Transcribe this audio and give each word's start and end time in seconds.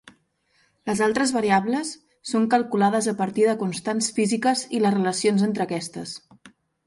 Les 0.89 1.01
altres 1.07 1.33
variables 1.35 1.91
són 2.31 2.47
calculades 2.55 3.09
a 3.11 3.13
partir 3.21 3.45
de 3.49 3.55
constants 3.65 4.09
físiques 4.17 4.63
i 4.79 4.83
les 4.87 4.97
relacions 4.99 5.47
entre 5.49 5.67
aquestes. 5.69 6.17